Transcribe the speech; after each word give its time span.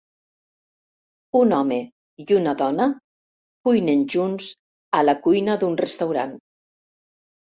Un 1.39 1.51
home 1.57 1.75
i 2.23 2.25
una 2.37 2.53
dona 2.61 2.87
cuinen 3.69 4.01
junts 4.13 4.49
a 5.01 5.05
la 5.09 5.17
cuina 5.27 5.59
d'un 5.65 5.75
restaurant. 5.85 6.33